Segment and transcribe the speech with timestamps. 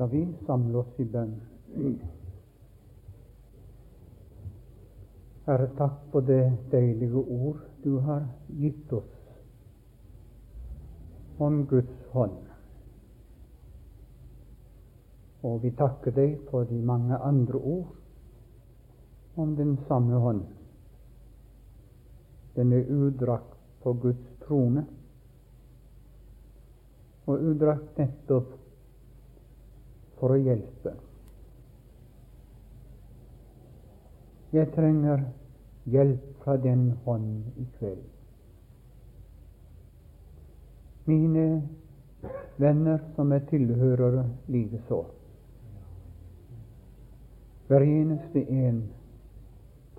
[0.00, 1.32] skal vi samle oss i bønn.
[5.44, 6.38] Herre, takk for det
[6.72, 8.22] deilige ord du har
[8.62, 9.10] gitt oss
[11.36, 12.38] om Guds hånd.
[15.44, 17.92] Og vi takker deg for de mange andre ord
[19.36, 20.40] om den samme hånd.
[22.56, 23.52] Den er utdrakt
[23.84, 24.86] på Guds trone,
[27.28, 28.59] og utdrakt nettopp
[30.20, 30.94] for å hjelpe.
[34.52, 35.24] Jeg trenger
[35.90, 38.06] hjelp fra den hånd i kveld.
[41.08, 41.46] Mine
[42.60, 45.04] venner som er tilhørere likeså.
[47.70, 48.82] Hver eneste en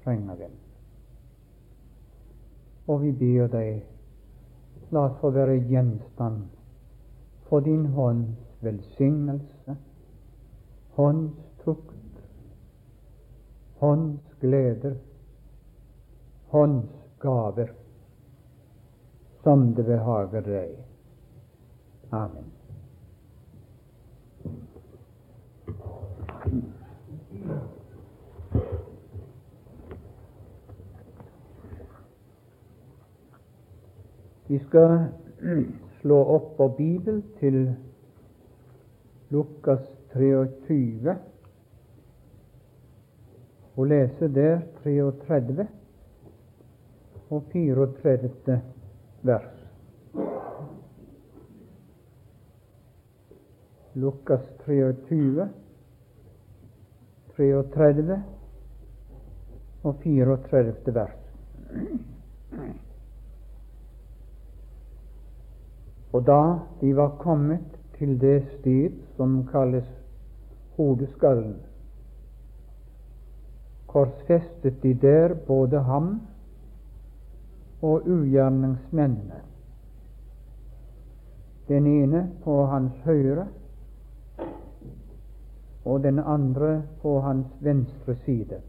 [0.04, 0.58] trenger den.
[2.88, 3.84] Og vi ber deg,
[4.92, 6.44] la oss få være gjenstand
[7.48, 9.78] for din hånds velsignelse,
[11.02, 12.22] hånds tukt,
[13.78, 14.96] hånds gleder,
[16.48, 17.72] hånds gaver,
[19.44, 20.76] som det behager deg.
[22.14, 22.52] Amen.
[34.48, 35.00] Vi skal
[36.02, 37.64] slå opp vår bibel til
[39.34, 41.18] Lukas 23
[43.76, 45.68] og lese der 33
[47.30, 48.62] og 34
[49.24, 49.68] vers.
[53.94, 55.50] Lukas 23,
[57.36, 58.24] 33
[59.84, 61.18] og 34 vers.
[66.14, 70.01] Og da de var kommet til det sted som kalles
[70.82, 71.56] Hodeskallen,
[73.88, 76.22] korsfestet de der både ham
[77.82, 79.42] og ugjerningsmennene,
[81.68, 83.46] den ene på hans høyre
[85.86, 88.62] og den andre på hans venstre side.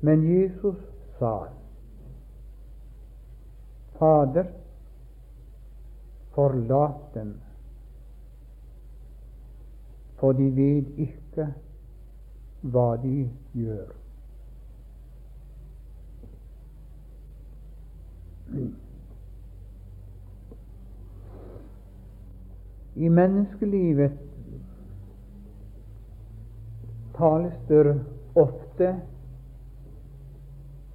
[0.00, 0.78] Men Jesus
[1.18, 1.34] sa
[3.98, 4.44] Fader,
[6.34, 7.34] forlat dem,
[10.18, 11.46] for de vet ikke
[12.60, 13.92] hva de gjør.
[22.96, 24.18] I menneskelivet
[27.18, 28.00] tales det
[28.34, 29.00] ofte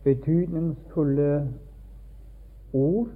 [0.04, 1.54] betydningsfulle
[2.74, 3.08] ord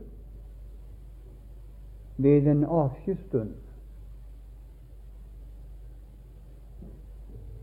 [2.17, 3.53] ved en avskjedsstund.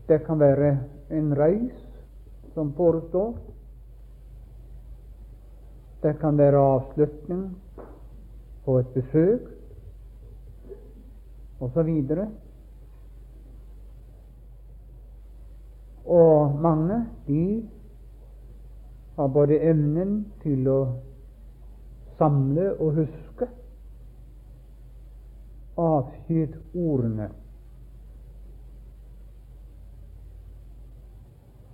[0.07, 0.77] Det kan være
[1.09, 1.73] en reis
[2.53, 3.33] som forestår.
[6.03, 7.55] Det kan være avslutning
[8.65, 9.41] på et besøk
[11.59, 11.89] osv.
[16.05, 17.69] Og mange de
[19.15, 20.79] har både evnen til å
[22.19, 23.47] samle og huske
[25.77, 27.29] avskjedsordene.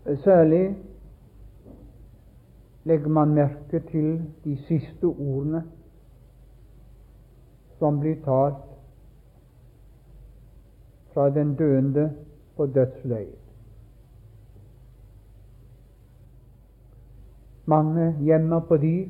[0.05, 0.77] Særlig
[2.83, 5.63] legger man merke til de siste ordene
[7.77, 8.65] som blir talt
[11.13, 12.07] fra den døende
[12.57, 13.37] på dødsleiet.
[17.65, 19.09] Mange gjemmer på de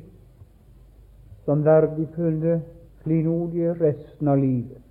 [1.44, 2.62] som verdifulle
[3.02, 4.82] klinodier resten av livet.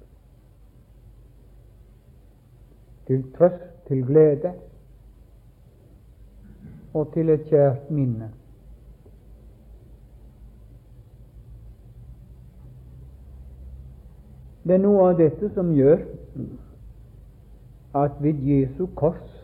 [3.08, 4.54] Til trøst, til glede
[6.94, 8.32] og til et kjært minne.
[14.64, 16.04] Det er noe av dette som gjør
[17.98, 19.38] at ved Jesu kors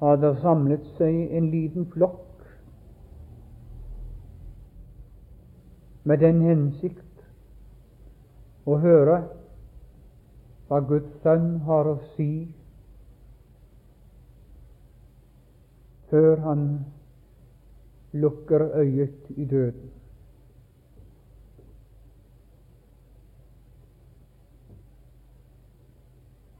[0.00, 2.46] har det samlet seg en liten flokk
[6.06, 7.24] med den hensikt
[8.66, 9.20] å høre
[10.68, 12.30] hva Guds sønn har å si
[16.10, 16.84] før han
[18.12, 19.90] lukker øyet i døden.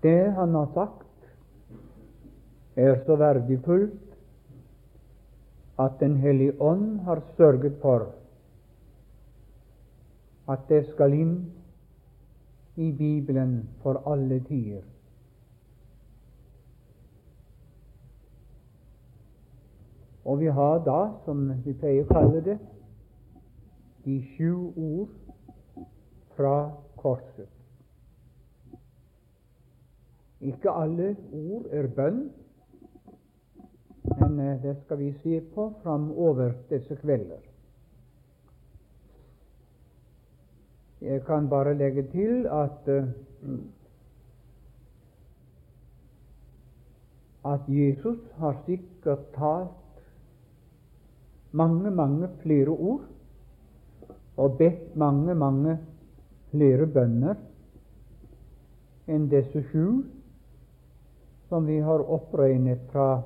[0.03, 1.07] Det han har sagt,
[2.77, 4.03] er så verdifullt
[5.79, 8.13] at Den hellige ånd har sørget for
[10.49, 11.35] at det skal inn
[12.77, 14.85] i Bibelen for alle tider.
[20.26, 22.56] Og vi har da, som vi pleier å kalle det,
[24.06, 25.12] de sju ord
[26.34, 26.56] fra
[26.99, 27.52] korset.
[30.43, 32.26] Ikke alle ord er bønn,
[34.17, 37.40] men eh, det skal vi se på framover disse kvelder.
[41.06, 43.08] Jeg kan bare legge til at uh,
[47.46, 49.86] at Jesus har sikkert talt
[51.53, 53.05] mange, mange flere ord
[54.37, 55.79] og bedt mange, mange
[56.51, 57.39] flere bønner
[59.07, 60.03] enn disse sju
[61.49, 63.23] som vi har oppregnet fra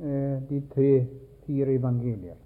[0.00, 2.38] eh, de tre-fire evangelier.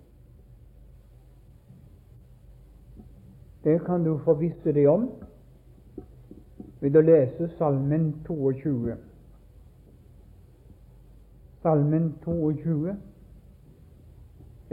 [3.65, 5.07] Det kan du forvisse deg om
[6.83, 8.97] ved å lese Salmen 22.
[11.63, 12.97] Salmen 22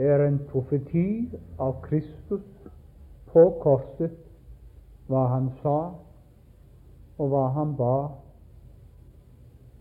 [0.02, 2.46] er en profeti av Kristus
[3.32, 4.16] på korset,
[5.08, 5.78] hva han sa,
[7.18, 7.96] og hva han ba.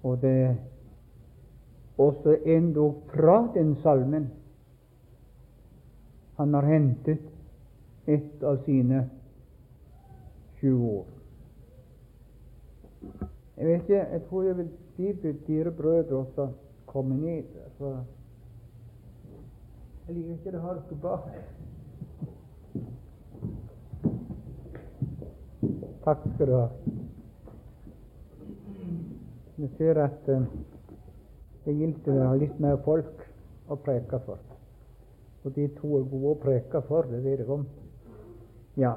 [0.02, 0.58] Og det er
[2.00, 4.31] også endog fra den salmen
[6.40, 7.26] han har hentet
[8.08, 9.02] et av sine
[10.61, 11.08] sju år.
[13.56, 16.49] Jeg vet ikke, jeg tror jeg vil be dere brødre også
[16.88, 17.44] komme ned.
[17.76, 18.00] For
[20.11, 21.21] jeg liker ikke det halke bak.
[26.05, 26.69] Takk skal du ha.
[29.57, 30.41] Vi ser at uh,
[31.65, 33.23] det gjelder å ha litt mer folk
[33.71, 34.41] å preke for.
[35.45, 37.63] Og de to er gode å preke for, det vet jeg om.
[38.81, 38.97] Ja.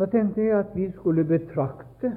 [0.00, 2.16] Nå tenkte jeg at vi skulle betrakte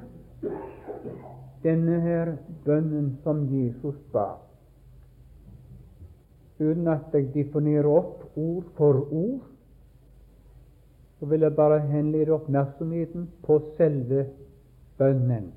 [1.61, 2.33] denne her
[2.65, 4.31] bønnen som Jesus ba
[6.63, 9.41] uten at jeg definerer opp ord for ord,
[11.19, 14.25] så vil jeg bare henlede oppmerksomheten på selve
[14.97, 15.51] bønnen.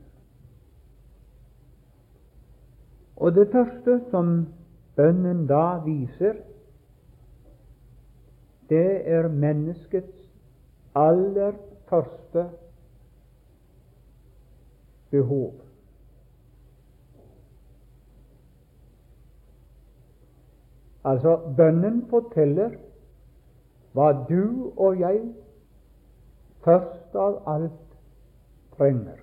[3.16, 4.46] Og det første som
[4.96, 6.38] bønnen da viser,
[8.68, 10.28] det er menneskets
[10.94, 11.52] aller
[11.88, 12.48] første
[15.10, 15.65] behov.
[21.06, 22.74] Altså, bønnen forteller
[23.94, 25.20] hva du og jeg
[26.64, 27.94] først av alt
[28.76, 29.22] trenger.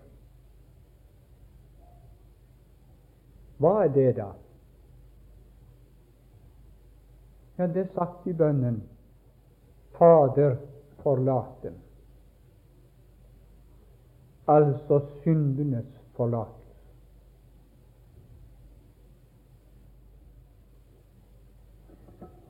[3.59, 4.31] Hva er det, da?
[7.59, 8.81] Ja, det er sagt i bønnen
[9.94, 10.56] Fader,
[11.03, 11.75] forlat dem.
[14.47, 16.62] Altså syndenes forlatelse.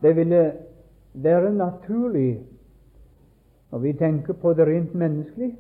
[0.03, 0.53] Det ville
[1.13, 2.41] være naturlig,
[3.71, 5.57] når vi tenker på det rent menneskelig,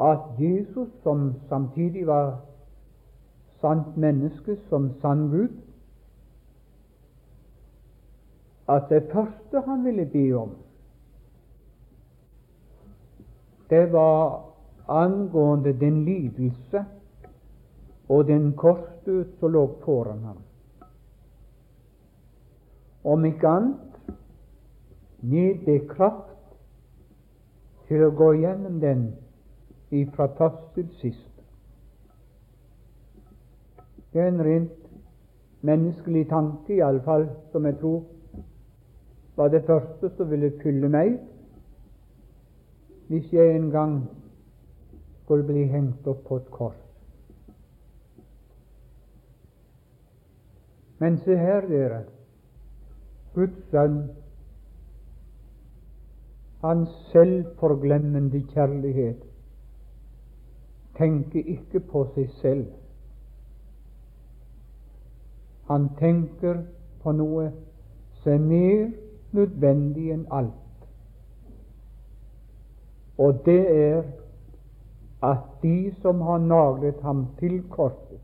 [0.00, 2.40] at Jesus, som samtidig var
[3.60, 5.52] sant menneske som sann Gud,
[8.68, 10.56] at det første han ville be om,
[13.70, 14.44] det var
[14.88, 16.84] angående den lidelse
[18.08, 20.36] og den korsdød som lå foran ham
[23.04, 24.08] om ikke annet
[25.24, 26.32] nedbe kraft
[27.88, 29.04] til å gå gjennom den
[29.94, 31.30] ifra først til sist.
[34.12, 34.80] Det er en rent
[35.64, 38.02] menneskelig tanke, iallfall som jeg tror
[39.36, 41.16] var det første som ville fylle meg
[43.08, 43.96] hvis jeg en gang
[45.24, 46.80] skulle bli hengt opp på et kors.
[51.02, 52.04] Men se her, dere.
[53.34, 54.10] Guds sønn,
[56.60, 59.22] hans selvforglemmende kjærlighet,
[60.96, 62.66] tenker ikke på seg selv.
[65.68, 66.62] Han tenker
[67.02, 67.50] på noe
[68.22, 68.90] som er mer
[69.36, 70.86] nødvendig enn alt.
[73.18, 74.02] Og det er
[75.24, 78.20] at de som har naglet ham til korset,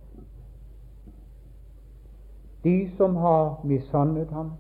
[2.64, 4.52] de som har mishandlet ham,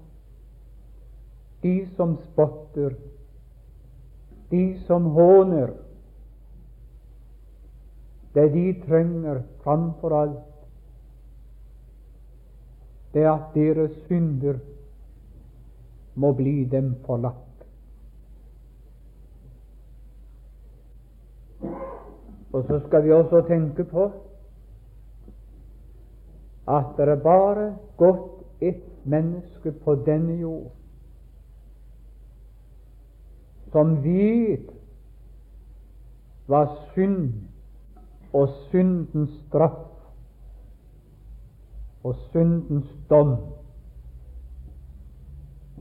[1.62, 2.94] de som spotter,
[4.50, 5.72] de som håner.
[8.34, 10.46] Det de trenger framfor alt,
[13.12, 14.58] det er at deres synder
[16.14, 17.36] må bli dem forlatt.
[22.52, 24.10] Og så skal vi også tenke på
[26.70, 30.70] at det er bare godt ett menneske på denne jord
[33.72, 34.70] som vet
[36.50, 37.32] hva synd
[38.34, 39.86] og syndens straff
[42.04, 43.36] og syndens dom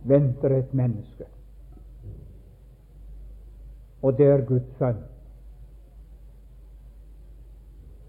[0.03, 1.25] venter et menneske.
[4.01, 5.01] Og det er Guds sønn.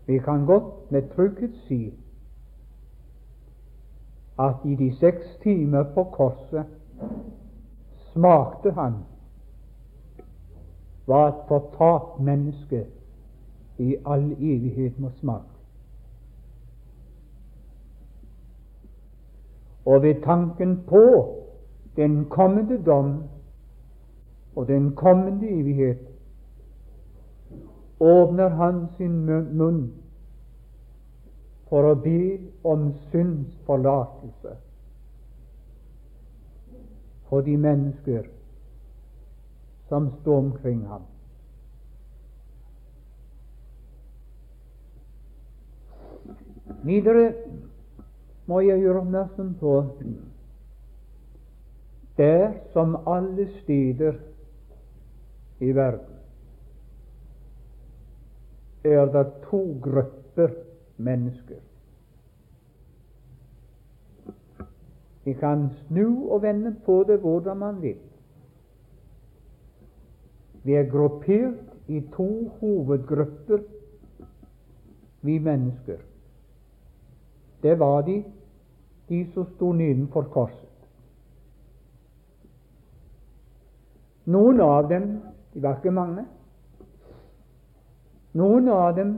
[0.07, 1.95] Vi kan godt med trygghet si
[4.39, 6.67] at i de seks timer på korset
[8.13, 8.95] smakte han
[11.11, 12.85] hva et fortapt menneske
[13.83, 15.57] i all evighet må smake.
[19.85, 21.03] Og ved tanken på
[21.97, 23.23] den kommende dom
[24.57, 25.99] og den kommende evighet
[28.01, 29.25] åpner han sin
[29.59, 29.93] munn
[31.69, 34.55] for å be om syndsforlatelse
[37.31, 38.27] for de mennesker
[39.91, 41.03] som står omkring ham.
[46.87, 47.33] Videre
[48.47, 49.75] må jeg gjøre oppmerksom på
[52.21, 54.15] der som alle steder
[55.61, 56.17] i verden
[58.85, 60.55] er det to grupper
[60.97, 61.59] mennesker.
[65.25, 67.99] Vi kan snu og vende på det hvordan man vil.
[70.63, 73.59] Vi er gruppert i to hovedgrupper,
[75.23, 75.97] vi mennesker.
[77.63, 78.25] Det var de,
[79.09, 80.69] de som sto nedenfor korset.
[84.25, 85.09] Noen av dem,
[85.55, 86.25] de var ikke mange,
[88.33, 89.15] noen av dem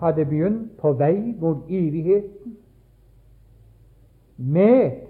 [0.00, 2.56] hadde begynt på vei mot evigheten
[4.38, 5.02] med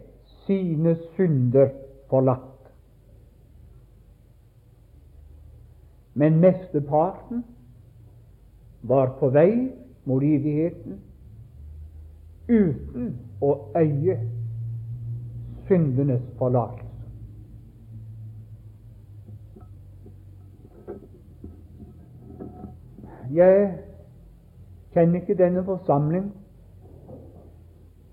[0.46, 1.70] sine synder
[2.10, 2.57] forlatt.
[6.18, 7.44] Men mesteparten
[8.82, 9.52] var på vei
[10.04, 10.96] mot evigheten
[12.48, 13.12] uten
[13.44, 14.16] å eie
[15.68, 16.88] syndenes forlatelse.
[23.30, 23.68] Jeg
[24.94, 26.32] kjenner ikke denne forsamling.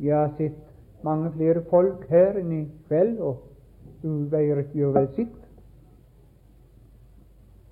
[0.03, 0.61] Jeg har sett
[1.07, 5.44] mange flere folk her enn i kveld, og uveiret gjør vel sitt.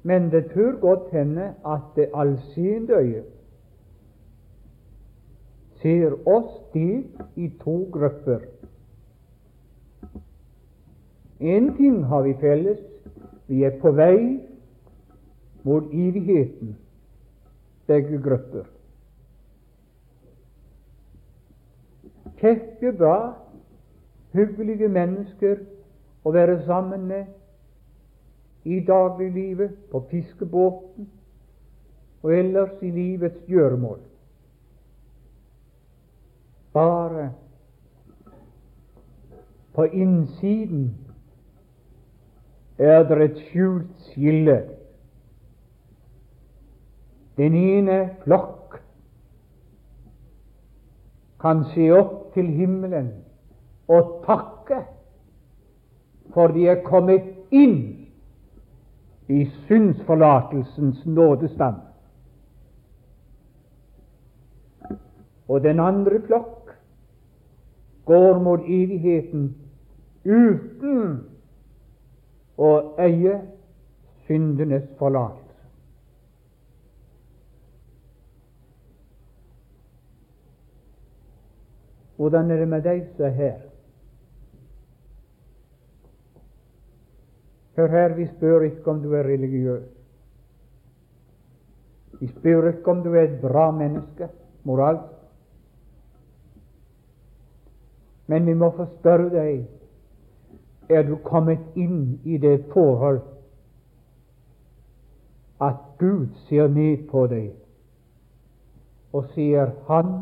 [0.04, 3.26] Men det tør godt hende at det allseende øyet
[5.82, 8.40] ser oss delt i to grupper.
[11.42, 12.80] Én ting har vi felles.
[13.48, 14.40] Vi er på vei
[15.64, 16.78] mot evigheten
[17.88, 18.64] begge grupper.
[22.40, 23.34] Kjekke, bra,
[24.34, 25.60] hyggelige mennesker
[26.24, 27.26] å være sammen med
[28.64, 31.10] i dagliglivet, på fiskebåten
[32.24, 34.00] og ellers i livets gjøremål.
[36.74, 37.32] Bare
[39.74, 40.96] på innsiden
[42.78, 44.62] er det et skjult skille
[47.38, 48.78] den ene flokk
[51.42, 53.10] kan se opp til himmelen
[53.90, 54.84] og takke
[56.34, 58.03] for de er kommet inn
[59.28, 61.76] i syndsforlatelsens nådestand.
[65.48, 66.76] Og den andre flokk
[68.06, 69.56] går mot evigheten
[70.26, 71.20] uten
[72.58, 73.40] å eie
[74.28, 75.44] syndenes forlatelse.
[82.16, 83.73] Hvordan er det med deg som er her?
[87.76, 89.84] Hør her, vi spør ikke om du er religiøs.
[92.20, 94.28] Vi spør ikke om du er et bra menneske
[94.64, 95.14] moralsk.
[98.28, 99.66] Men vi må få spørre deg
[100.90, 103.22] er du kommet inn i det forhold
[105.64, 107.52] at Gud ser ned på deg
[109.14, 110.16] og sier han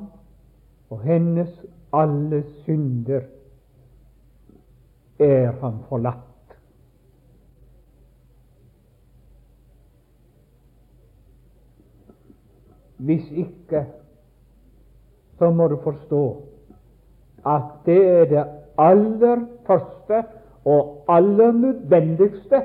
[0.91, 1.53] og hennes
[1.93, 3.24] alle synder
[5.20, 6.31] er han forlatt.
[13.01, 13.86] Hvis ikke,
[15.38, 16.25] så må du forstå
[17.46, 18.43] at det er det
[18.77, 20.24] aller første
[20.65, 22.62] og aller nødvendigste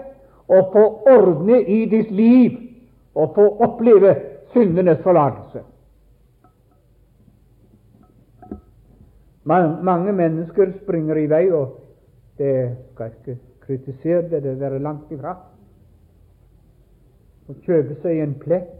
[0.48, 2.58] å få ordne i ditt liv
[3.16, 4.12] og få oppleve
[4.52, 5.64] syndenes forlatelse.
[9.46, 11.78] Mange mennesker springer i vei, og
[12.38, 15.36] det skal ikke kritisere det, det være langt ifra.
[17.46, 18.74] Å kjøpe seg en plekk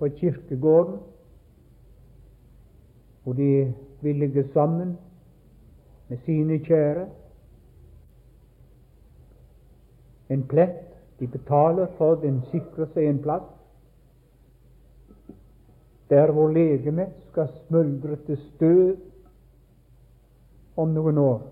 [0.00, 0.98] på kirkegården,
[3.22, 4.98] hvor de vil ligge sammen
[6.08, 7.06] med sine kjære.
[10.30, 10.86] En plett
[11.20, 13.44] de betaler for, den sikrer seg en plass.
[16.10, 18.96] Der hvor legemet skal smuldre til støv
[20.80, 21.42] om noen år.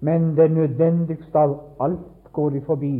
[0.00, 2.94] Men det nødvendigste av alt går de forbi.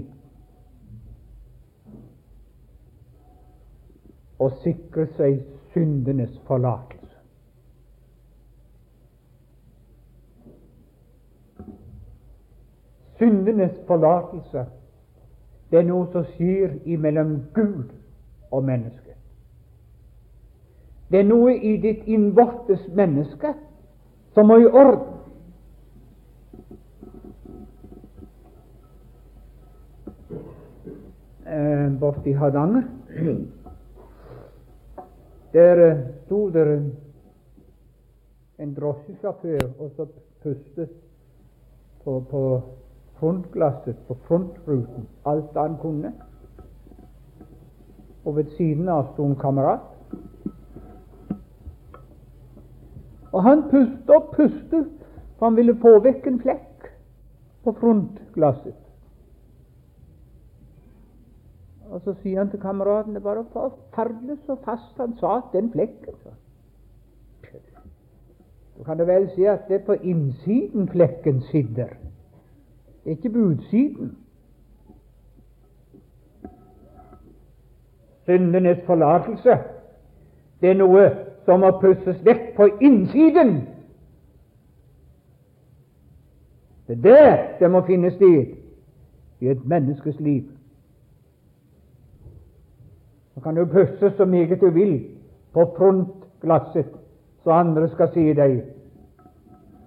[4.38, 5.40] Å sikre seg
[5.72, 7.02] syndenes forlatelse.
[13.16, 14.66] Syndenes forlatelse
[15.70, 17.90] det er noe som skjer imellom Gud
[18.54, 19.16] og mennesket.
[21.10, 23.52] Det er noe i ditt innvortes menneske
[24.34, 25.12] som må i orden.
[31.46, 32.86] Eh, borti Hardanger
[35.56, 36.92] Der eh, sto det
[38.58, 40.04] en drosjesjåfør og så
[40.42, 40.90] pustet
[42.04, 42.42] på, på
[43.16, 46.12] frontglasset, på frontruten, alt han kunne.
[48.24, 49.88] Og ved siden av sto en kamerat.
[53.32, 54.92] Og han pustet og pustet,
[55.38, 56.90] for han ville få vekk en flekk
[57.64, 58.85] på frontglasset.
[61.96, 66.14] Og så sier han til kameraten det var forferdelig så fast han satt den flekken.
[66.22, 66.28] Så.
[68.78, 71.88] Du kan du vel si at det er på innsiden flekken sitter,
[73.06, 74.18] ikke på utsiden.
[78.26, 79.56] Syndenes forlatelse,
[80.60, 81.06] det er noe
[81.46, 83.54] som må pusses vekk på innsiden.
[86.88, 88.52] Det er der det må finne sted
[89.40, 90.55] i et menneskes liv.
[93.36, 95.10] Så kan du pusse så meget du vil
[95.52, 96.86] på frontglasset,
[97.44, 98.62] så andre skal se deg.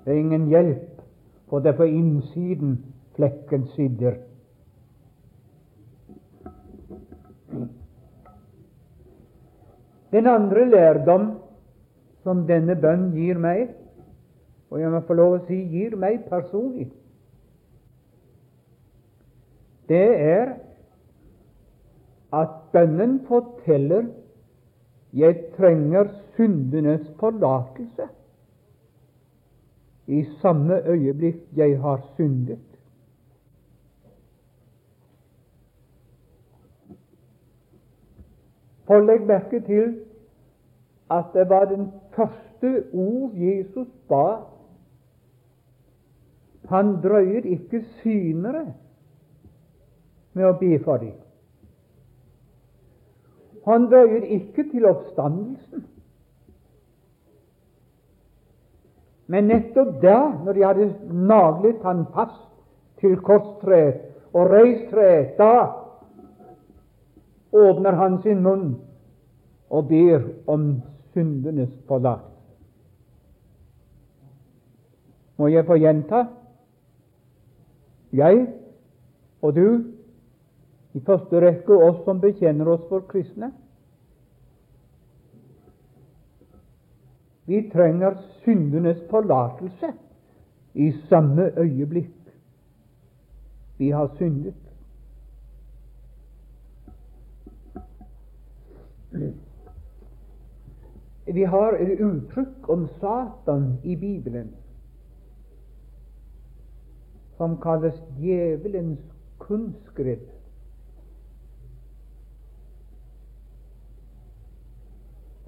[0.06, 1.02] Det er ingen hjelp,
[1.50, 2.78] for det er på innsiden
[3.16, 4.14] flekken sitter.
[10.12, 11.32] Den andre lærdom
[12.24, 13.74] som denne bønn gir meg,
[14.70, 16.92] og jeg må få lov å si gir meg personlig,
[19.90, 20.54] det er
[22.34, 24.06] at bønnen forteller
[25.14, 28.08] jeg trenger syndenes forlatelse
[30.08, 32.60] i samme øyeblikk jeg har syndet.
[38.88, 40.00] For legg merke til
[41.12, 44.42] at det var den første ord Jesus ba.
[46.70, 48.74] Han drøyer ikke synere
[50.34, 51.14] med å be for dem.
[53.70, 55.86] Han bøyer ikke til oppstandelsen.
[59.30, 62.48] Men nettopp da, når de hadde naglet han fast
[62.98, 64.02] til korstreet
[64.34, 65.70] og reist treet, da
[67.54, 68.72] åpner han sin munn
[69.70, 70.82] og ber om
[71.14, 72.26] syndenes forlatelse.
[75.38, 76.26] Må jeg få gjenta?
[78.14, 78.48] Jeg
[79.42, 79.68] og du,
[81.00, 83.54] i første rekke oss som bekjenner oss for kristne,
[87.50, 89.94] vi trenger syndenes forlatelse
[90.78, 92.20] i samme øyeblikk
[93.80, 94.54] vi har syndet.
[101.34, 104.52] Vi har et uttrykk om Satan i Bibelen
[107.38, 109.00] som kalles djevelens
[109.40, 110.39] kunstgrep.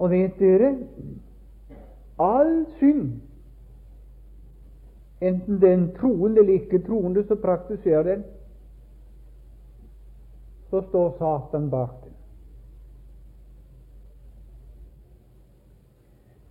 [0.02, 0.72] Og vet dere
[2.18, 3.20] all synd,
[5.22, 8.24] enten den troende eller ikke troende som praktiserer den,
[10.70, 12.12] så står Satan bak den.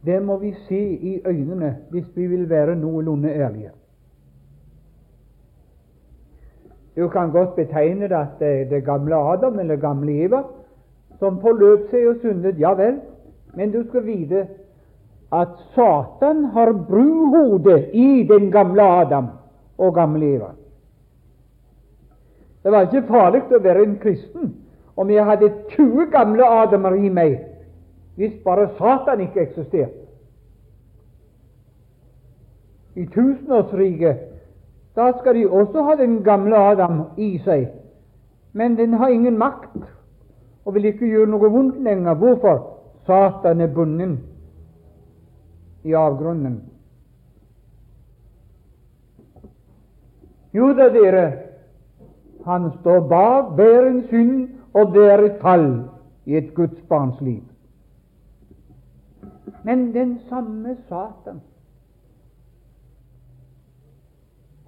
[0.06, 3.72] Det må vi se i øynene hvis vi vil være noenlunde ærlige.
[6.96, 10.44] Du kan godt betegne det at det det gamle Adam eller gamle Eva
[11.20, 12.60] som forløp seg og syndet.
[12.60, 13.02] Ja vel,
[13.54, 14.48] men du skal vite
[15.32, 19.28] at Satan har bruhodet i den gamle Adam
[19.78, 20.52] og gamle Eva.
[22.64, 24.52] Det var ikke farlig å være en kristen
[24.96, 27.40] om jeg hadde 20 gamle Adamer i meg,
[28.16, 29.98] hvis bare Satan ikke eksisterte.
[32.96, 34.28] I tusenårsriket
[34.96, 37.70] da skal de også ha den gamle Adam i seg,
[38.54, 39.80] men den har ingen makt
[40.66, 42.14] og vil ikke gjøre noe vondt lenger.
[42.14, 42.71] Hvorfor?
[43.06, 44.20] Satan er bundet
[45.84, 46.62] i avgrunnen.
[50.54, 51.26] Jo da, dere,
[52.46, 55.70] han står bak en synd, og det er et fall
[56.26, 57.44] i et Guds barns liv.
[59.64, 61.42] Men den samme Satan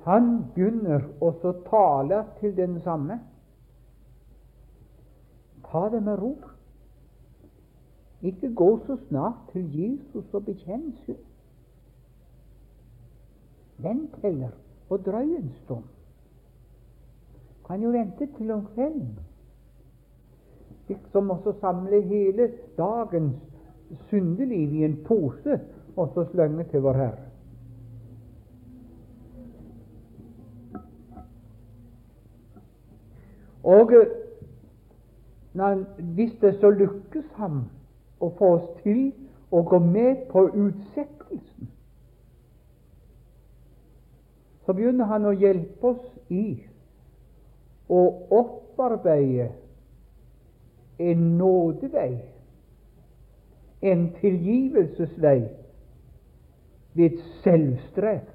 [0.04, 3.22] han begynner også å tale til den samme.
[5.70, 6.34] Ta det med ro.
[8.24, 11.24] Ikke gå så snart til Jesus og bekjenn synd.
[13.84, 14.54] Vent heller
[14.90, 15.84] og drøy en stund.
[17.68, 19.20] Kan jo vente til om kvelden.
[20.88, 23.36] Liksom også samle hele dagens
[24.08, 25.60] syndeliv i en pose
[25.96, 27.30] og så slenge til vår Herre.
[33.64, 33.92] Og
[36.00, 37.64] hvis det så lykkes ham
[38.24, 39.12] å få oss til
[39.54, 41.70] å gå med på utsettelsen,
[44.64, 46.46] så begynner han å hjelpe oss i
[47.92, 49.50] å opparbeide
[51.04, 52.14] en nådevei,
[53.84, 55.42] en tilgivelsesvei,
[56.94, 58.30] ved selvstrev.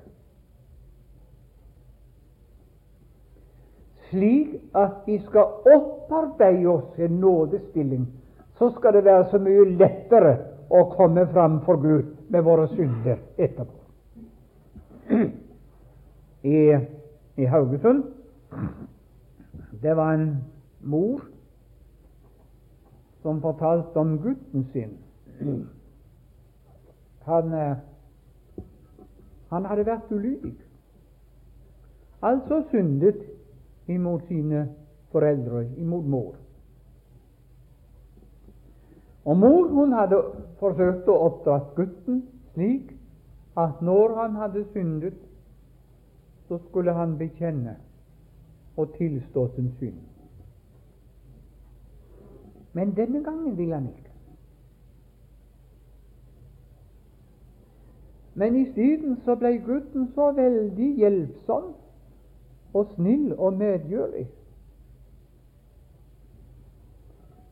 [4.11, 5.47] slik at vi skal
[5.77, 8.07] opparbeide oss en nådestilling,
[8.59, 10.35] så skal det være så mye lettere
[10.71, 13.75] å komme fram for Gud med våre synder etterpå.
[16.43, 16.59] I,
[17.37, 18.05] i Haugesund
[19.83, 20.45] det var en
[20.81, 21.23] mor
[23.23, 24.99] som fortalte om gutten sin.
[27.29, 27.77] Han, eh,
[29.51, 30.55] han hadde vært ulydig,
[32.23, 33.23] altså syndet
[33.87, 34.69] imot sine
[35.13, 36.35] foreldre, imot mor.
[39.29, 40.23] Og mor hun hadde
[40.57, 42.23] forsøkt å oppdra gutten
[42.55, 42.95] slik
[43.61, 45.19] at når han hadde syndet,
[46.49, 47.75] så skulle han bekjenne
[48.81, 49.99] og tilstå sin synd.
[52.73, 54.15] Men denne gangen ville han ikke.
[58.35, 61.73] Men isteden så ble gutten så veldig hjelpsom
[62.73, 64.29] og snill og medgjørlig.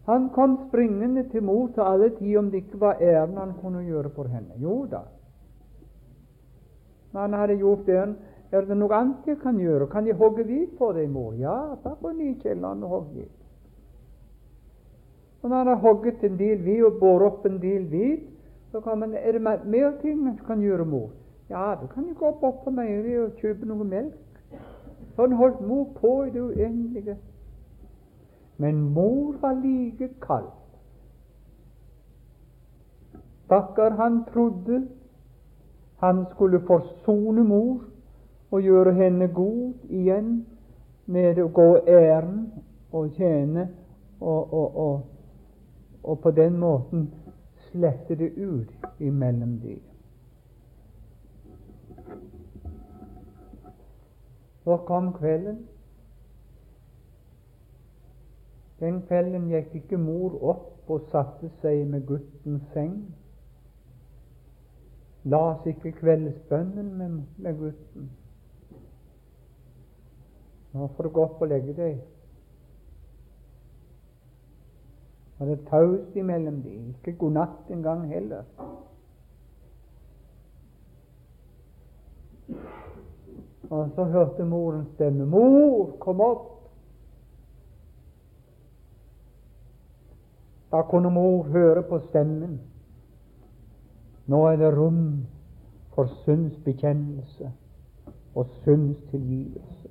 [0.06, 3.82] Han kom springende til mor til alle tider om det ikke var æren han kunne
[3.82, 4.54] gjøre for henne.
[4.62, 5.00] Jo da.
[7.16, 8.14] Han hadde gjort det.
[8.52, 9.86] er det noe annet jeg kan gjøre?
[9.86, 11.32] Kan jeg hogge hvit på deg, mor?
[11.34, 13.32] Ja, bare gå ned i kjelleren og hogg hvit.
[15.42, 18.22] Når han har hogget en del hvit og båret opp en del hvit,
[18.70, 21.10] så kan man, er det mer ting man kan gjøre, mor?
[21.50, 24.14] Ja, du kan jo gå opp på meieriet og kjøpe noe melk.
[25.16, 27.16] Sånn holdt mor på i det uendelige.
[28.56, 30.52] Men mor var like kald.
[33.44, 34.88] Stakkar, han trodde
[35.96, 37.80] han skulle forsone mor
[38.50, 40.46] og gjøre henne god igjen
[41.06, 42.50] med å gå ærend
[42.92, 43.68] og tjene,
[44.20, 45.00] og, og, og,
[46.02, 47.06] og, på den måten
[47.68, 49.80] slette det ut imellom dem.
[54.64, 55.58] Så kom kvelden.
[58.80, 62.98] Den kvelden gikk ikke mor opp og satte seg med guttens seng.
[65.24, 68.10] Las ikke kveldsbønnen med, med gutten.
[70.72, 72.02] Nå får du gå opp og legge deg.
[75.38, 76.90] Og det er taust imellom dem.
[76.94, 78.44] Ikke god natt engang heller.
[83.70, 85.26] Og så hørte moren stemme.
[85.26, 86.55] 'Mor, kom opp!'
[90.70, 92.60] Da kunne mor høre på stemmen.
[94.26, 95.26] Nå er det rom
[95.94, 97.52] for syndsbekjennelse
[98.34, 99.88] og syndstilgivelse.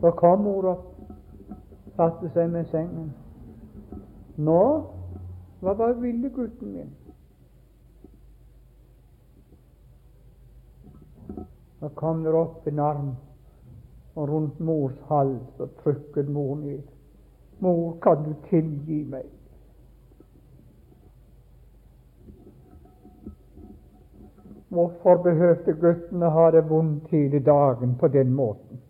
[0.00, 0.90] Så kom mor opp,
[1.96, 3.08] satte seg med sengen.
[4.36, 4.62] Nå,
[5.64, 6.92] hva var ville gutten min?
[11.80, 13.14] Så kom det opp en arm
[14.16, 16.82] og rundt mors hals og trykket mor ned.
[17.60, 19.24] Mor, kan du tilgi meg?
[24.68, 28.80] Hvorfor behøvde guttene ha det vondt hele dagen på den måten?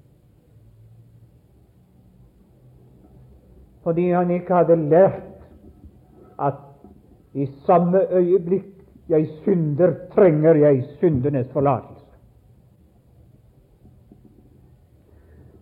[3.82, 5.22] Fordi han ikke hadde lært
[6.42, 6.62] at
[7.34, 8.72] i samme øyeblikk
[9.08, 11.95] jeg synder, trenger jeg syndenes forlatelse.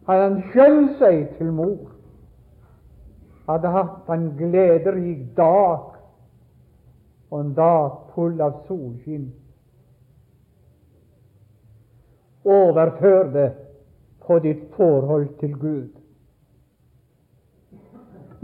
[0.05, 1.93] Hadde han skjønt seg til mor,
[3.49, 5.90] hadde hatt en glederik dag
[7.31, 9.31] og en dag full av solskinn.
[12.45, 13.51] Overfør det
[14.27, 15.93] på ditt forhold til Gud.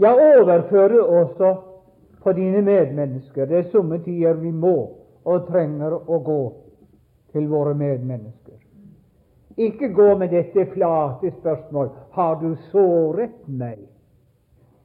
[0.01, 1.53] Ja, overfør det også
[2.23, 3.45] på dine medmennesker.
[3.45, 4.75] Det er somme tider vi må
[5.25, 6.41] og trenger å gå
[7.33, 8.60] til våre medmennesker.
[9.57, 13.79] Ikke gå med dette flate spørsmål har du såret meg?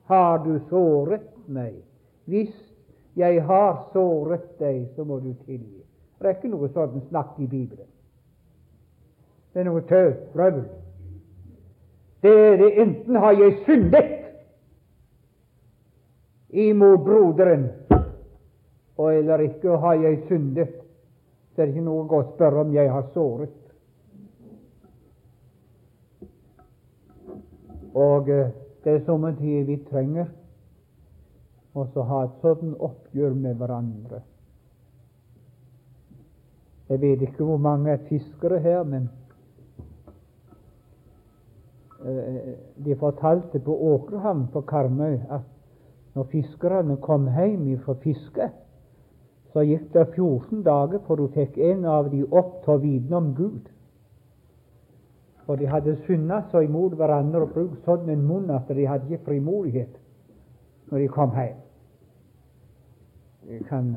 [0.06, 1.74] Har du såret meg?
[2.24, 2.54] Hvis
[3.16, 5.82] jeg har såret deg, så må du tilgi.
[6.18, 7.88] Det er ikke noe sånt snakk i Bibelen.
[9.52, 10.12] Det er noe tøv.
[12.22, 14.12] Det er det enten har jeg syndet
[16.50, 17.68] imot broderen,
[18.96, 20.74] og eller ikke har jeg syndet.
[21.54, 23.65] Så er ikke noe å spørre om jeg har såret.
[27.96, 28.52] Og eh,
[28.84, 30.28] det er somme tider vi trenger
[31.76, 34.22] å ha et sånt oppgjør med hverandre.
[36.88, 39.08] Jeg vet ikke hvor mange er fiskere her, men
[42.04, 42.54] eh,
[42.84, 45.44] de fortalte på Åkerhamn på Karmøy at
[46.16, 48.50] når fiskerne kom hjem fra fiske,
[49.52, 53.20] så gikk det 14 dager for du fikk en av de opp til å vitne
[53.20, 53.66] om Gud.
[55.46, 59.06] For de hadde synda så imot hverandre og brukt sånn en munn at de hadde
[59.06, 59.94] ikke frimodighet
[60.90, 61.60] når de kom hjem.
[63.46, 63.92] Vi kan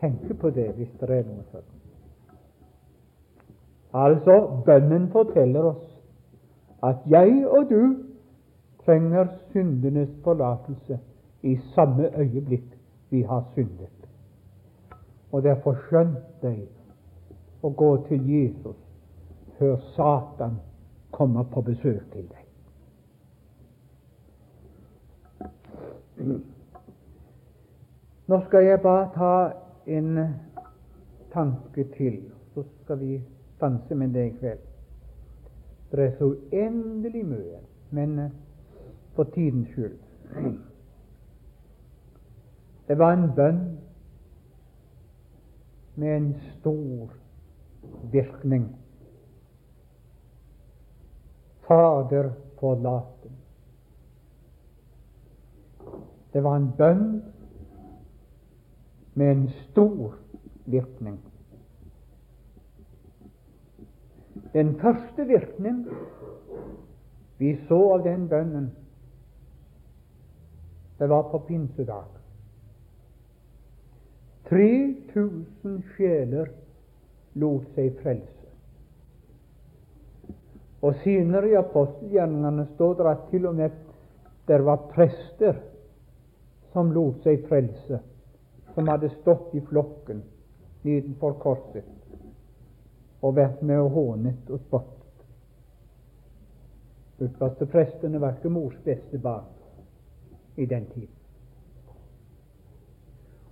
[0.00, 1.76] tenke på det hvis det er noe sånt.
[3.94, 4.34] Altså,
[4.66, 5.86] bønnen forteller oss
[6.86, 7.80] at jeg og du
[8.84, 10.98] trenger syndenes forlatelse
[11.42, 12.74] i samme øyeblikk
[13.10, 14.06] vi har syndet.
[15.32, 16.66] Og derfor skjønt deg
[17.62, 18.89] å gå til Jesus
[19.60, 20.56] før Satan
[21.12, 22.46] kommer på besøk til deg.
[28.26, 29.34] Nå skal jeg bare ta
[29.86, 30.18] en
[31.32, 32.22] tanke til,
[32.54, 33.20] så skal vi
[33.56, 34.64] stanse med det i kveld.
[35.92, 38.18] Det er så uendelig mye, men
[39.14, 39.98] for tidens skyld
[42.90, 43.58] det var en bønn
[45.94, 47.12] med en stor
[48.12, 48.64] virkning.
[51.70, 53.32] Fader, forlat dem.
[56.32, 57.04] Det var en bønn
[59.14, 60.16] med en stor
[60.66, 61.20] virkning.
[64.52, 65.84] Den første virkning
[67.38, 68.66] vi så av den bønnen,
[70.98, 72.18] det var på pinsedag.
[74.50, 76.50] 3000 sjeler
[77.38, 78.39] lot seg frelse.
[80.80, 83.76] Og senere i apostelgjerningene står det at til og med
[84.48, 85.58] der var prester
[86.72, 88.00] som lot seg frelse,
[88.74, 90.22] som hadde stått i flokken
[90.86, 91.86] nedenfor korset
[93.20, 94.96] og vært med og hånet og spottet.
[97.20, 99.48] Ypperste prestene var ikke mors beste barn
[100.56, 101.20] i den tiden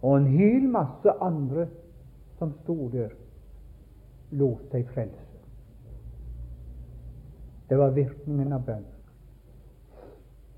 [0.03, 1.67] og en hel masse andre
[2.39, 3.15] som sto der,
[4.31, 5.28] lot seg frelse.
[7.69, 8.95] Det var virkningen av bønnen.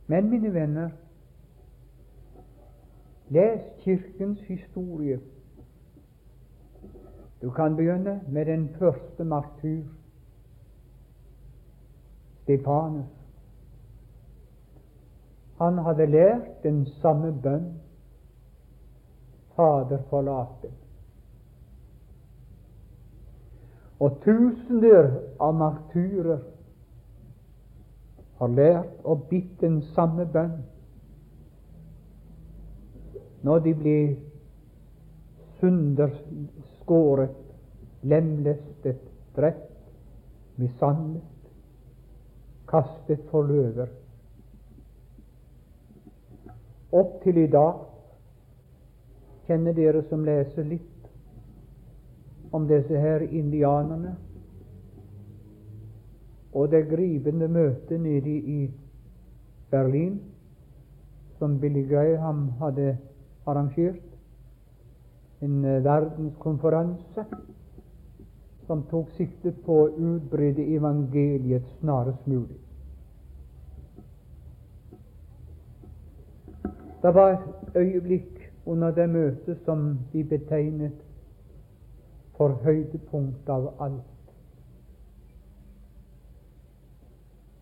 [0.07, 0.91] Men, mine venner,
[3.31, 5.21] les Kirkens historie.
[7.43, 9.85] Du kan begynne med den første martyr,
[12.43, 13.07] Stefanus.
[15.59, 17.81] Han hadde lært den samme bønn
[19.57, 20.71] Fader, forlate.
[24.01, 26.39] Og tusener av martyrer
[28.41, 30.59] har lært og bitt den samme bønn
[33.45, 34.09] når de blir
[35.61, 37.37] sunderskåret,
[38.03, 39.01] lemlestet,
[39.37, 39.71] drept,
[40.61, 41.25] mishandlet,
[42.69, 43.89] kastet for løver.
[46.93, 47.87] Opp til i dag
[49.51, 51.07] Kjenner dere som leser litt
[52.55, 54.13] om disse her indianerne
[56.53, 58.71] og det gripende møtet nede i
[59.71, 60.21] Berlin
[61.39, 62.99] som Billy Graham hadde
[63.47, 64.03] arrangert,
[65.41, 67.25] en eh, verdenskonferanse
[68.67, 72.59] som tok sikte på å utbrede evangeliet snarest mulig.
[77.01, 81.01] Det var et øyeblikk under det møtet som de betegnet
[82.37, 84.10] for høydepunkt av alt.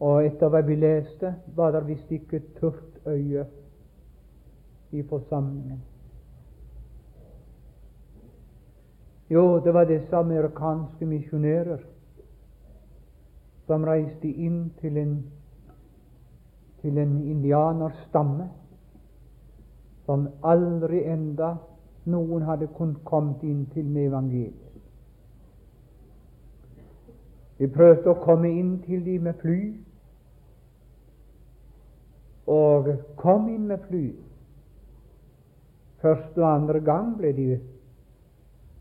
[0.00, 3.46] Og etter hva vi leste, var det visst ikke tørt øye
[4.92, 5.80] i forsamlingen.
[9.30, 11.82] Jo, det var disse amerikanske misjonærer
[13.66, 15.18] som reiste inn til en,
[16.80, 18.46] til en indianerstamme
[20.06, 21.50] som aldri enda
[22.08, 24.64] noen hadde kunnet kommet inn til med evangeliet.
[27.58, 29.60] Vi prøvde å komme inn til dem med fly,
[32.48, 34.06] og kom inn med fly.
[36.00, 37.48] Første og andre gang ble de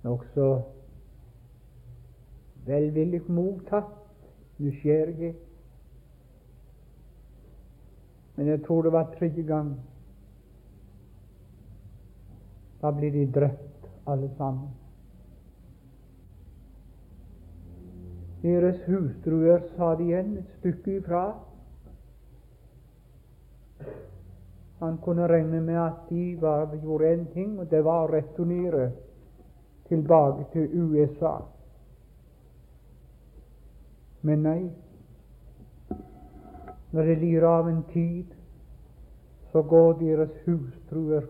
[0.05, 0.47] nokså
[2.67, 3.93] velvillig mottatt,
[4.57, 5.33] nysgjerrige.
[8.37, 9.75] Men jeg tror det var tredje gang.
[12.81, 14.69] Da blir de drept alle sammen.
[18.41, 21.23] Deres hustruer sa de igjen et stykke ifra
[24.79, 28.91] Han kunne regne med at de var, gjorde én ting, og det var å returnere
[29.87, 31.37] tilbake til USA.
[34.21, 34.61] Men nei,
[36.91, 38.33] når det lir av en tid,
[39.51, 41.25] så går deres hustruer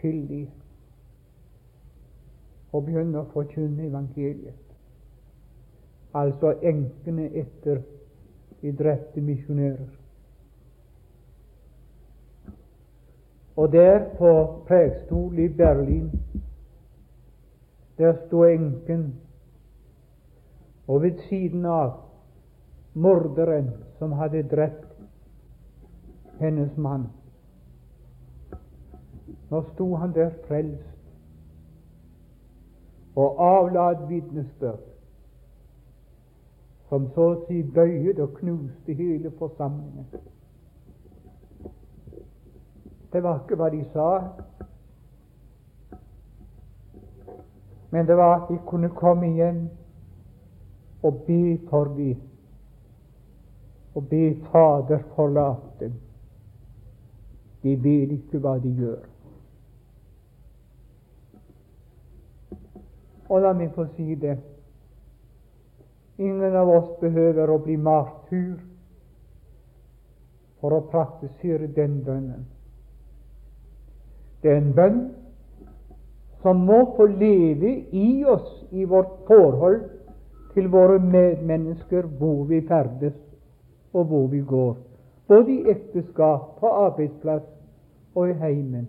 [0.00, 0.46] til de
[2.72, 4.64] og begynner å forkynne evangeliet.
[6.18, 7.80] Altså enkene etter
[8.60, 9.88] de drepte misjonærer.
[13.58, 14.30] Og der på
[14.68, 16.10] Prekestol i Berlin,
[17.98, 19.14] der sto enken,
[20.86, 21.92] og ved siden av
[22.94, 24.86] morderen som hadde drept
[26.38, 27.08] hennes mann.
[29.50, 30.94] Nå sto han der frelst
[33.16, 34.86] og avla et vitnesbyrd
[36.88, 40.06] som så å si bøyet og knuste hele forsamlingen.
[43.12, 44.08] Det var ikke hva de sa,
[47.90, 49.62] men det var at de kunne komme igjen
[51.02, 52.20] og be for dem,
[53.94, 55.94] og be Fader forlate dem.
[57.62, 59.00] De vet ikke hva de gjør.
[63.28, 64.36] Og la meg få si det.
[66.18, 68.60] Ingen av oss behøver å bli martyr
[70.60, 72.46] for å praktisere den bønnen.
[74.42, 74.98] Det er en bønn
[76.42, 79.80] som må få leve i oss i vårt forhold
[80.54, 83.16] til våre medmennesker hvor vi ferdes
[83.92, 84.76] og hvor vi går,
[85.28, 87.44] både i ekteskap, på arbeidsplass
[88.14, 88.88] og i heimen.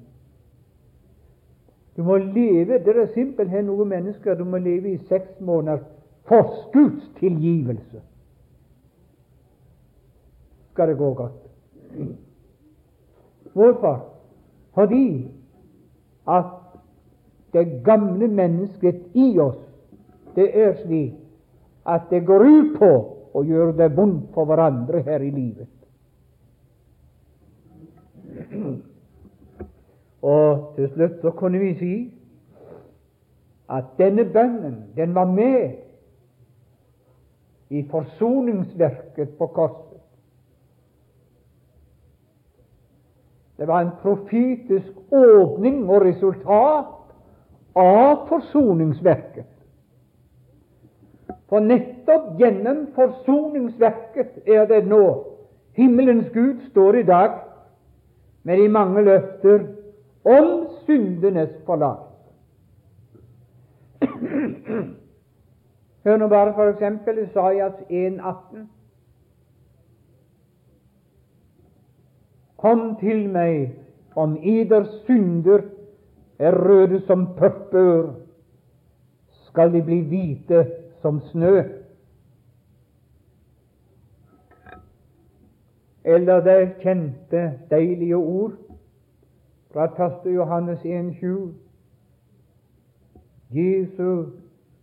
[1.98, 5.84] Du må leve Det er simpelthen noen mennesker du må leve i seks måneder
[6.30, 8.02] forskuddstilgivelse.
[10.72, 11.50] Skal det gå godt?
[13.54, 14.06] Hvorfor?
[14.74, 15.39] Fordi
[16.30, 16.54] at
[17.54, 19.58] det gamle mennesket i oss,
[20.36, 21.18] det er slik
[21.90, 22.92] at det går ut på
[23.34, 25.68] å gjøre det vondt for hverandre her i livet.
[30.22, 31.94] Og til slutt så kunne vi si
[33.70, 35.78] at denne bønnen, den var med
[37.70, 39.89] i forsoningsverket på korset.
[43.60, 46.86] Det var en profetisk åpning og resultat
[47.76, 49.50] av forsoningsverket.
[51.50, 55.04] For nettopp gjennom forsoningsverket er det nå
[55.76, 57.36] himmelens Gud står i dag
[58.48, 59.68] med de mange løfter
[60.24, 62.08] om syndenes forlatelse.
[66.08, 68.68] Hør nå bare eksempel Isaias 1,18.
[72.60, 73.72] Kom til meg
[74.20, 75.62] om eder synder
[76.40, 78.16] er røde som purpur,
[79.48, 80.66] skal de bli hvite
[81.02, 81.62] som snø.
[86.04, 88.54] Eller det kjente, deilige ord
[89.72, 89.88] fra
[90.26, 90.34] 1.
[90.36, 91.54] Johannes 1,7.
[93.56, 94.26] Jesu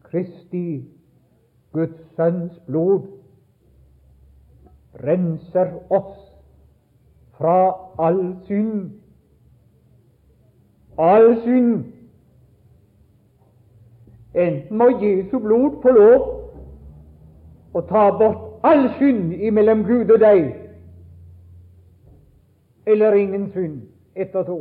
[0.03, 0.85] Kristi,
[1.73, 3.03] Guds Sønns blod,
[5.05, 6.26] renser oss
[7.39, 7.59] fra
[7.99, 8.91] all synd.
[10.99, 11.85] All synd.
[14.35, 20.49] Enten må Jesu blod få lov å ta bort all synd imellom Gud og deg,
[22.87, 23.83] eller ingen synd
[24.17, 24.59] etter to.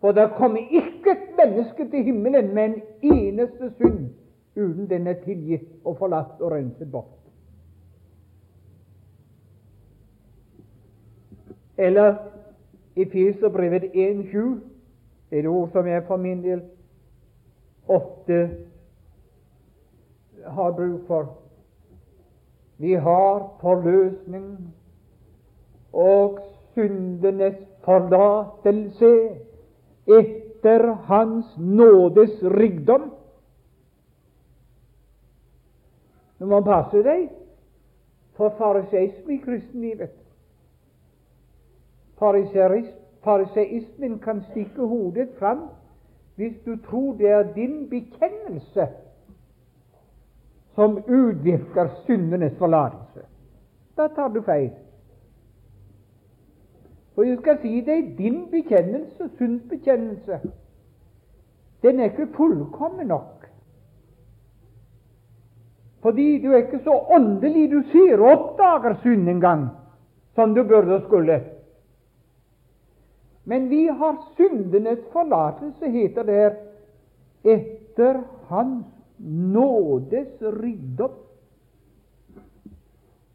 [0.00, 2.76] For det kommer ikke et menneske til himmelen med en
[3.12, 4.08] eneste synd
[4.56, 7.19] uten den er tilgitt og forlatt og renset bort.
[11.80, 12.16] Eller
[12.96, 14.60] i Feserbrevet 1.7,
[15.30, 16.60] et ord som jeg for min del
[17.88, 18.40] ofte
[20.46, 21.30] har bruk for.
[22.80, 24.74] Vi har forløsning
[25.92, 26.38] og
[26.74, 29.12] syndenes forlatelse
[30.08, 33.10] etter Hans nådes rikdom.
[36.40, 37.28] Du må passe deg
[38.36, 40.12] for fariseisme i kristenlivet.
[42.20, 45.68] Fariseismen kan stikke hodet fram
[46.36, 48.86] hvis du tror det er din bekjennelse
[50.74, 53.20] som utvirker syndenes forlatelse.
[53.96, 54.70] Da tar du feil.
[57.14, 60.40] For jeg skal si deg, din bekjennelse, syndsbekjennelse,
[61.82, 63.44] den er ikke fullkommen nok.
[66.02, 69.68] Fordi du er ikke så åndelig du ser og oppdager synd engang,
[70.34, 71.40] som du burde skulle.
[73.44, 76.56] Men vi har syndenes forlatelse, heter det
[77.44, 78.86] etter Hans
[79.18, 81.16] nådes rikdom.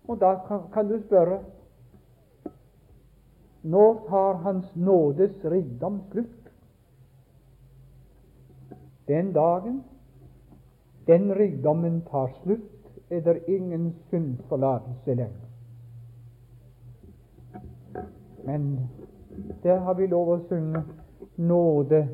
[0.08, 0.36] Og da
[0.74, 1.40] kan, du spørre
[3.64, 6.52] når tar Hans nådes rikdom slutt?
[9.08, 9.84] Den dagen
[11.08, 12.72] den rikdommen tar slutt,
[13.10, 15.46] er det ingen syndforlatelse lenger.
[18.46, 18.90] Men
[19.64, 20.84] der har vi lov å synge
[21.38, 22.08] nåde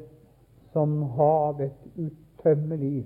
[0.74, 3.06] som havet utømmelig.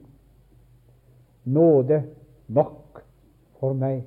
[1.46, 2.04] Nåde
[2.48, 3.02] nok
[3.60, 4.04] for meg.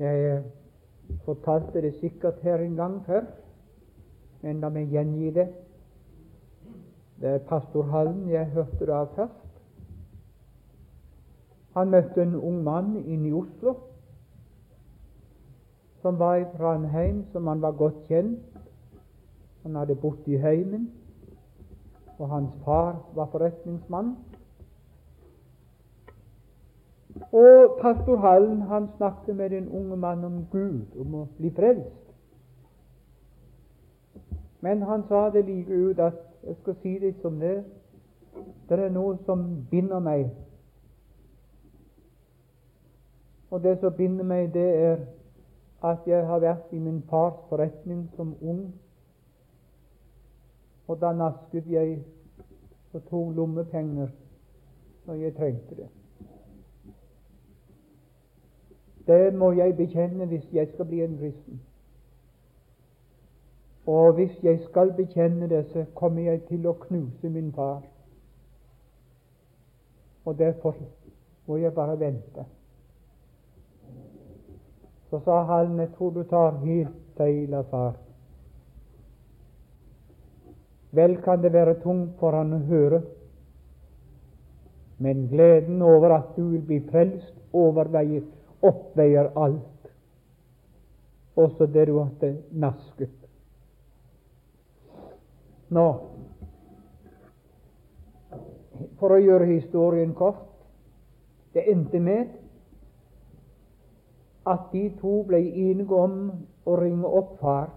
[0.00, 0.42] Jeg
[1.24, 3.26] fortalte det sikkert her en gang før,
[4.42, 5.48] men la meg gjengi det.
[7.20, 9.46] Det er pastor Hallen jeg hørte det av først.
[11.76, 13.76] Han møtte en ung mann inne i Oslo
[16.02, 18.40] som var i Trondheim, som han var godt kjent.
[19.62, 20.90] Han hadde bodd i heimen,
[22.18, 24.16] og hans far var forretningsmann.
[27.32, 31.96] Og pastor Hallen han snakket med den unge mannen om Gud, om å bli frelst.
[34.60, 37.64] Men han sa det like ut at jeg skal si det som det
[38.68, 39.40] det er noe som
[39.70, 40.28] binder meg.
[43.50, 45.00] Og det som binder meg, det er
[45.84, 48.74] at jeg har vært i min fars forretning som ung.
[50.88, 52.02] Og da nasket jeg
[52.92, 54.08] og tok lommepenger
[55.06, 55.88] når jeg trengte det.
[59.06, 61.62] Det må jeg bekjenne hvis jeg skal bli en kristen.
[63.86, 67.80] Og hvis jeg skal bekjenne det, så kommer jeg til å knuse min far.
[70.24, 70.76] Og derfor
[71.46, 72.44] må jeg bare vente.
[75.10, 77.96] Så sa han, jeg tror du tar helt feil av far.
[80.94, 83.02] Vel kan det være tungt for han å høre,
[84.98, 88.22] men gleden over at du vil bli frelst, overveier
[88.62, 89.90] oppveier alt,
[91.36, 93.14] også det du hadde nasket.
[95.70, 95.86] Nå,
[98.98, 100.46] for å gjøre historien kort
[101.54, 102.39] det endte med
[104.46, 106.16] at de to ble enige om
[106.66, 107.68] å ringe opp far.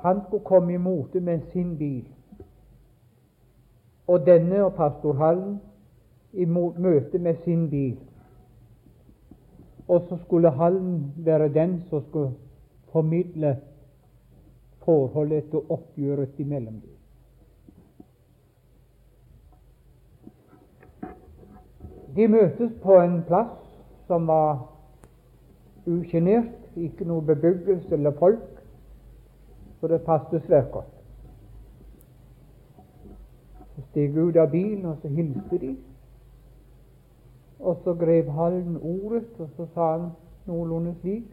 [0.00, 2.06] Han skulle komme i mote med sin bil.
[4.08, 5.58] Og denne og pastor Hallen
[6.32, 7.98] i møte med sin bil.
[9.88, 12.32] Og så skulle Hallen være den som skulle
[12.92, 13.56] formidle
[14.84, 16.96] forholdet og oppgjøret imellom dem.
[22.16, 23.69] De møtes på en plass
[24.10, 24.66] som var
[25.86, 28.56] usjenert, ikke noe bebyggelse eller folk,
[29.78, 30.96] så det passet svært godt.
[33.76, 35.70] Så steg ut av bilen, og så hilste de.
[37.60, 40.10] Og så grep Hallen ordet, og så sa han
[40.50, 41.30] noenlunde slik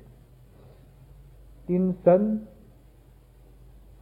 [1.67, 2.30] Din sønn,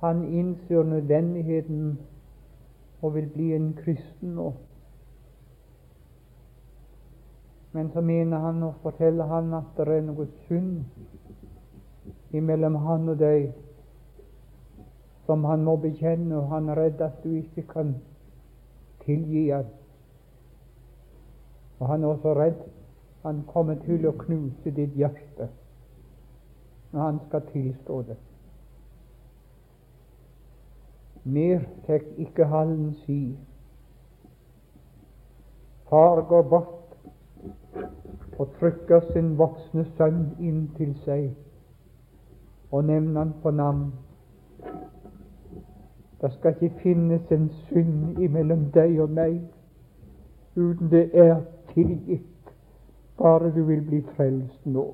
[0.03, 1.99] han innser nødvendigheten
[3.01, 4.51] og vil bli en kristen nå.
[7.75, 10.85] Men så mener han og forteller han at det er noe synd
[12.31, 13.53] imellom han og deg.
[15.25, 17.95] som han må bekjenne, og han er redd at du ikke kan
[19.05, 19.65] tilgi han.
[21.79, 22.61] Og han er også redd
[23.25, 25.49] han kommer til å knuse ditt hjerte
[26.91, 28.17] når han skal tilstå det.
[31.25, 33.19] Mer fikk ikke hallen si.
[35.89, 36.84] Far går bort
[38.39, 41.31] og trykker sin voksne sønn inn til seg
[42.71, 43.93] og nevner han på navn.
[46.21, 49.41] Det skal ikke finnes en synd imellom deg og meg
[50.55, 51.41] uten det er
[51.73, 52.53] tilgitt,
[53.17, 54.85] bare du vil bli frelst nå.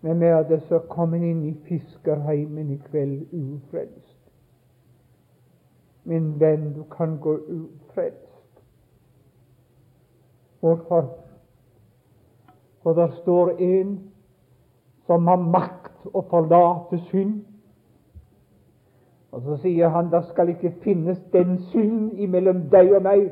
[0.00, 4.18] Hvem er det som kommer inn i fiskerheimen i kveld ufrelst?
[6.04, 7.36] Min venn, du kan gå
[7.92, 8.16] ufrelst.
[10.60, 11.10] Hvorfor?
[12.82, 14.00] For der står en
[15.06, 17.40] som har makt å forlate synd.
[19.32, 23.24] Og så sier han det skal ikke finnes den synd imellom deg og meg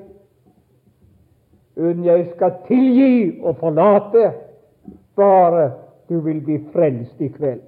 [1.76, 4.32] uten jeg skal tilgi og forlate,
[5.16, 5.70] bare
[6.08, 7.62] du vil bli frelst i kveld.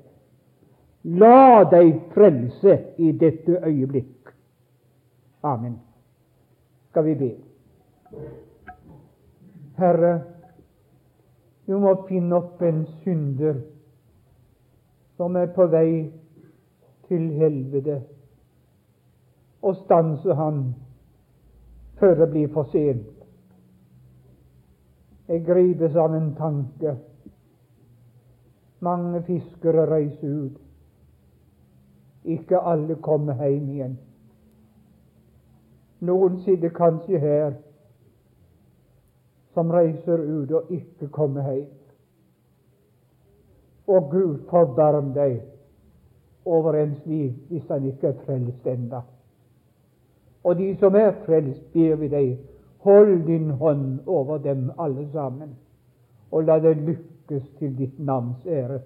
[1.18, 4.34] La deg frelse i dette øyeblikk.
[5.42, 5.78] Amen.
[6.92, 7.30] Skal vi be?
[9.76, 10.10] Herre,
[11.66, 13.62] du må finne opp en synder
[15.16, 16.10] som er på vei
[17.08, 17.96] til helvete,
[19.64, 20.60] og stanse han
[21.96, 23.08] før det blir for sent.
[25.32, 26.98] Jeg gripes av en tanke.
[28.84, 30.62] Mange fiskere reiser ut.
[32.36, 34.00] Ikke alle kommer hjem igjen.
[36.02, 37.52] Noen sitter kanskje her
[39.54, 41.70] som reiser ut og ikke kommer hjem.
[43.86, 45.40] Og Gud forbarm deg
[46.44, 49.02] over ens liv hvis han ikke er frelst enda.
[50.44, 52.32] Og de som er frelst, ber vi deg,
[52.82, 55.54] hold din hånd over dem alle sammen,
[56.30, 58.80] og la det lykkes til ditt navns ære,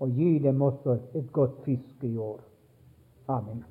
[0.00, 2.40] og gi dem også et godt fiske i år.
[3.28, 3.64] Amen.